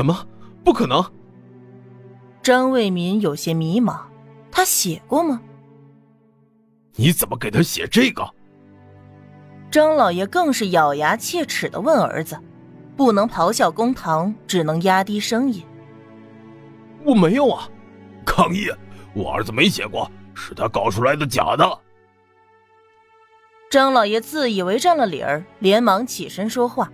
[0.00, 0.26] 什么？
[0.64, 1.04] 不可能！
[2.42, 4.00] 张卫民有些迷茫，
[4.50, 5.42] 他写过吗？
[6.94, 8.26] 你怎么给他写这个？
[9.70, 12.34] 张老爷更是咬牙切齿的问儿子，
[12.96, 15.62] 不能咆哮公堂，只能压低声音。
[17.04, 17.68] 我没有啊！
[18.24, 18.70] 抗议！
[19.12, 21.78] 我儿子没写过，是他搞出来的假的。
[23.70, 26.90] 张老爷自以为占了理儿，连忙起身说话。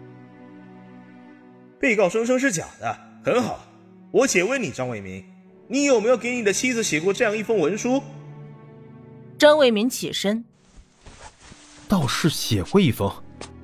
[1.78, 3.60] 被告声称是假的，很好。
[4.10, 5.24] 我且问你，张伟民，
[5.68, 8.02] 你有没有给你的妻子写过这样一封文书？
[9.38, 10.44] 张伟民起身，
[11.86, 13.12] 倒是写过一封，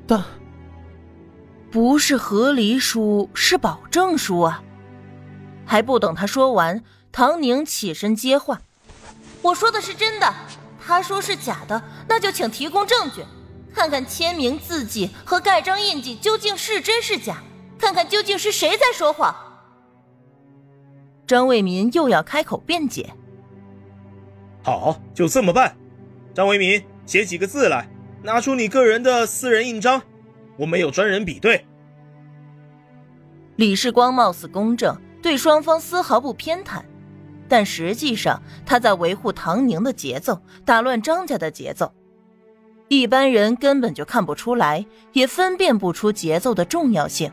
[0.07, 0.23] 但
[1.71, 4.63] 不是和离书，是保证书啊！
[5.65, 8.61] 还不等他说完，唐宁起身接话
[9.41, 10.35] ：“我说的是真的，
[10.85, 13.25] 他说是假的，那就请提供证据，
[13.73, 17.43] 看看签名、字迹和盖章印记究竟是真是假，
[17.83, 19.35] 看看究竟是谁在说谎。”
[21.27, 23.13] 张卫民又要开口辩解。
[24.63, 25.77] 好，就这么办。
[26.33, 27.89] 张为民，写几个字来，
[28.23, 30.01] 拿出你个人的私人印章，
[30.57, 31.67] 我们有专人比对。
[33.57, 36.83] 李世光貌似公正，对双方丝毫不偏袒，
[37.49, 41.93] 但实际上他在维护唐宁的节奏，打乱张家的节奏。
[42.89, 47.33] 一般人根本就看不出来，也分辨不出节奏的重要性。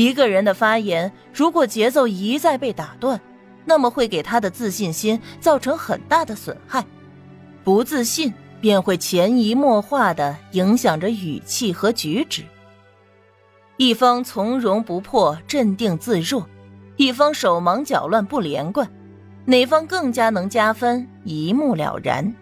[0.00, 3.20] 一个人的发言，如果节奏一再被打断，
[3.66, 6.82] 那么会给他的自信心造成很大的损害，
[7.62, 12.42] 不自信便会潜移默化的影响着语气和举止。
[13.76, 16.48] 一方从容不迫、镇定自若，
[16.96, 18.90] 一方手忙脚乱不连贯，
[19.44, 22.34] 哪方更加能加分，一目了然。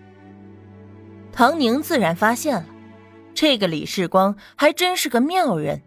[1.33, 2.67] 唐宁自然发现了，
[3.35, 5.83] 这个李世光还真是个妙人，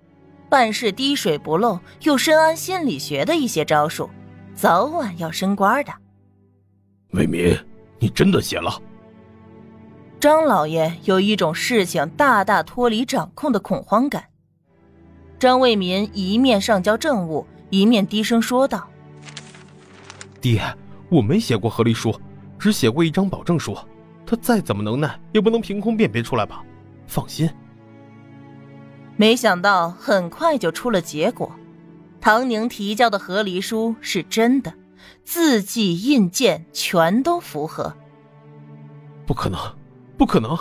[0.52, 4.10] 办事滴水不漏，又深谙心理学的一些招数。
[4.54, 5.94] 早晚要升官的，
[7.12, 7.58] 魏民，
[8.00, 8.70] 你真的写了？
[10.20, 14.26] 张老爷有一种事情大大脱离掌控的恐慌感。
[15.40, 18.86] 张卫民一面上交政务，一面低声说道
[20.42, 20.62] ：“爹，
[21.08, 22.14] 我没写过和离书，
[22.60, 23.74] 只写过一张保证书。
[24.26, 26.62] 他再怎么能耐，也不能凭空辨别出来吧？
[27.08, 27.50] 放心。”
[29.22, 31.52] 没想到很快就出了结果。
[32.20, 34.74] 唐宁提交的和离书是真的，
[35.24, 37.96] 字迹印鉴全都符合。
[39.28, 39.60] 不可能，
[40.18, 40.58] 不可能！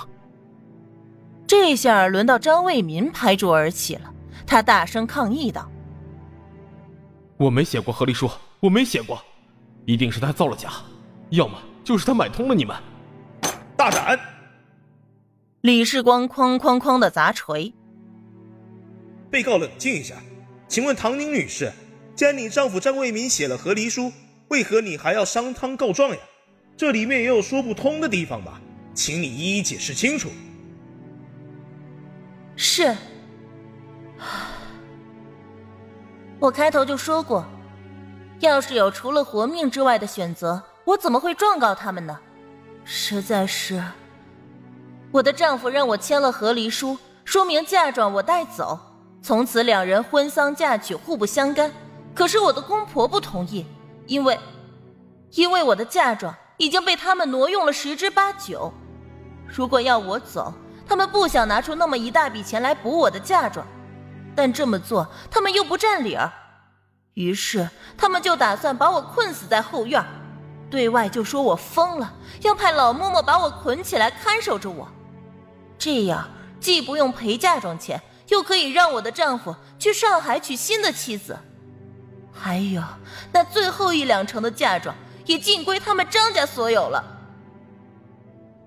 [1.47, 4.13] 这下轮到张卫民拍桌而起了，
[4.47, 5.67] 他大声抗议道
[7.41, 8.29] ：“我没写过和离书，
[8.61, 9.19] 我没写过，
[9.87, 10.71] 一定是他造了假，
[11.31, 12.77] 要么就是他买通了你们。”
[13.75, 14.21] 大胆！
[15.63, 17.73] 李世光哐哐哐的砸锤。
[19.31, 20.17] 被告冷静一下。
[20.69, 21.73] 请问唐宁女士，
[22.15, 24.13] 既然你丈夫张卫民写了和离书，
[24.49, 26.19] 为何你还要商汤告状呀？
[26.77, 28.61] 这里面也有说不通的地方吧？
[28.95, 30.31] 请你一一解释清楚。
[32.57, 32.97] 是，
[36.39, 37.47] 我开头就说过，
[38.41, 42.19] 要是有除了活命之外的选择，我怎么会状告他们呢？
[42.85, 43.83] 实在是，
[45.13, 48.79] 我的丈夫让我签了和离书，说明嫁妆我带走。
[49.23, 51.71] 从此两人婚丧嫁娶互不相干，
[52.15, 53.67] 可是我的公婆不同意，
[54.07, 54.39] 因为，
[55.33, 58.73] 因为我的嫁妆已经被他们挪用了十之八九。
[59.47, 60.53] 如果要我走，
[60.89, 63.67] 他们不想拿出那么一大笔钱来补我的嫁妆，
[64.35, 66.33] 但这么做他们又不占理儿，
[67.15, 70.03] 于是他们就打算把我困死在后院，
[70.71, 74.89] 对外就说我疯了，要派老嬷嬷把我捆起来看守着我，
[75.77, 76.27] 这样
[76.59, 78.01] 既不用赔嫁妆钱。
[78.31, 81.37] 又可以让我的丈夫去上海娶新的妻子，
[82.33, 82.83] 还有
[83.33, 84.95] 那最后一两成的嫁妆
[85.27, 87.05] 也尽归他们张家所有了。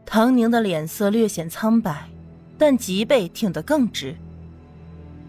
[0.06, 2.10] 唐宁的脸色略显苍白，
[2.58, 4.16] 但脊背挺得更直。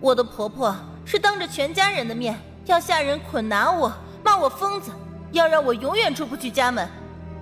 [0.00, 3.91] 我的婆婆是当着全家人的面要下人捆拿我，
[4.23, 4.91] 骂我疯子，
[5.32, 6.88] 要让我永远出不去家门。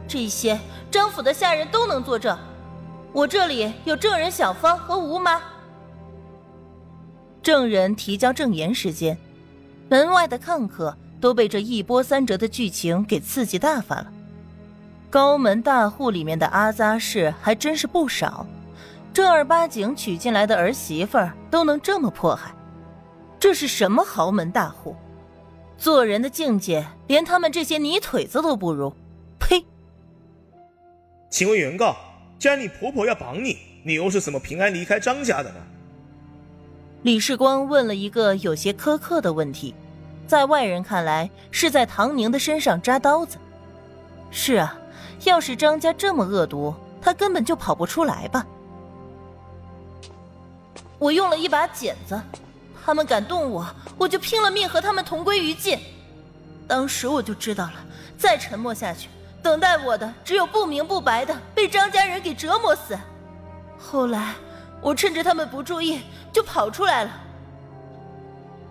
[0.07, 2.39] 这些张府的下人都能作证，
[3.13, 5.41] 我这里有证人小芳和吴妈。
[7.43, 9.19] 证人提交证言时间，
[9.89, 14.13] 门外的看客都被这一波三折的剧情给刺激大发了。
[15.11, 18.47] 高门大户里面的阿扎氏还真是不少，
[19.13, 21.19] 正儿八经娶进来的儿媳妇
[21.51, 22.55] 都能这么迫害，
[23.39, 24.97] 这是什么豪门大户？
[25.77, 28.95] 做人的境界连他们这些泥腿子都不如！
[29.41, 29.65] 呸！
[31.29, 31.97] 请问原告，
[32.39, 35.57] 既然你婆婆要绑你，你又是怎么平安离开张家的呢？
[37.03, 39.75] 李世光问了一个有些苛刻的问题，
[40.29, 43.39] 在外人看来是在唐宁的身上扎刀子。
[44.31, 44.79] 是啊，
[45.25, 48.47] 要是张家这么恶毒，他根本就跑不出来吧。
[51.01, 52.21] 我用了一把剪子，
[52.85, 53.67] 他们敢动我，
[53.99, 55.77] 我就拼了命和他们同归于尽。
[56.69, 57.75] 当时我就知道了，
[58.17, 59.09] 再沉默下去，
[59.43, 62.97] 等待我的只有不明不白的被张家人给折磨死。
[63.77, 64.35] 后来，
[64.83, 67.11] 我趁着他们不注意，就跑出来了。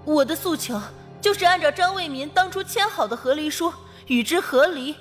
[0.06, 0.80] 我的诉求
[1.19, 3.74] 就是按照张卫民当初签好的和离书，
[4.08, 4.96] 与之和离，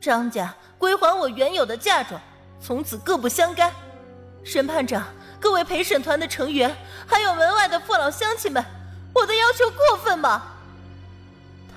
[0.00, 2.20] 张家归还我原有的嫁妆，
[2.60, 3.72] 从此各不相干。
[4.44, 5.06] 审判长。
[5.38, 6.74] 各位陪审团的成员，
[7.06, 8.64] 还有门外的父老乡亲们，
[9.12, 10.42] 我的要求过分吗？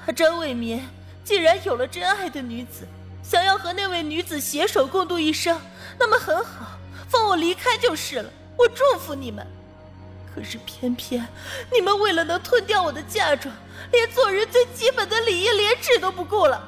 [0.03, 0.81] 他张卫民
[1.25, 2.87] 既然有了真爱的女子，
[3.21, 5.59] 想要和那位女子携手共度一生，
[5.99, 8.29] 那么很好，放我离开就是了。
[8.59, 9.47] 我祝福你们。
[10.35, 11.25] 可是偏偏
[11.73, 13.53] 你们为了能吞掉我的嫁妆，
[13.91, 16.61] 连做人最基本的礼义廉耻都不顾了。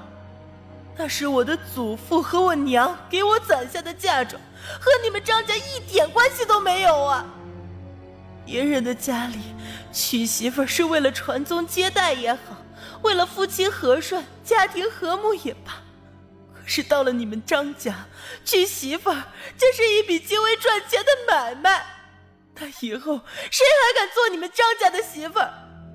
[0.97, 4.41] 那是我的祖父和我娘给我攒下的嫁妆。
[4.79, 7.25] 和你们张家一点关系都没有啊！
[8.45, 9.39] 别人的家里
[9.91, 12.57] 娶媳妇是为了传宗接代也好，
[13.01, 15.73] 为了夫妻和顺、家庭和睦也罢，
[16.73, 17.94] 是到了你们张家，
[18.45, 19.13] 娶媳妇
[19.57, 21.85] 这是一笔极为赚钱的买卖。
[22.56, 23.19] 那以后
[23.51, 25.51] 谁还敢做你们张家的媳妇儿？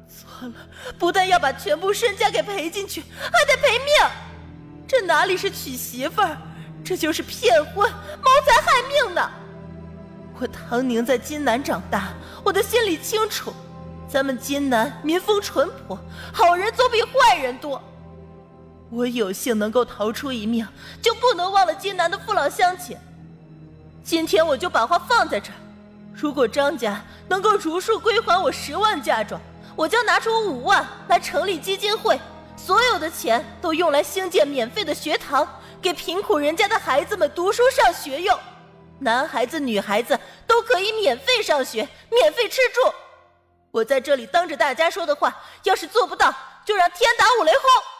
[0.06, 0.55] 错了，
[0.99, 3.87] 不但要把全部身家给赔进去，还得赔命。
[4.87, 6.37] 这哪里是娶媳妇儿？
[6.84, 9.31] 这就是骗婚、谋财害命呢！
[10.38, 12.12] 我唐宁在金南长大，
[12.44, 13.50] 我的心里清楚，
[14.06, 15.99] 咱们金南民风淳朴，
[16.34, 17.82] 好人总比坏人多。
[18.91, 20.67] 我有幸能够逃出一命，
[21.03, 22.97] 就不能忘了金南的父老乡亲。
[24.05, 25.56] 今天我就把话放在这儿：
[26.15, 29.41] 如果张家能够如数归还我十万嫁妆，
[29.75, 32.19] 我将拿出五万来成立基金会，
[32.56, 35.47] 所有的钱都用来兴建免费的学堂。
[35.83, 38.37] 给贫苦人家的孩子们读书上学用，
[38.99, 42.81] 男孩子女孩子都可以免费上学，免费吃住。
[43.71, 46.35] 我在这里当着大家说的话，要是做不到，
[46.65, 47.95] 就让天打五雷轰。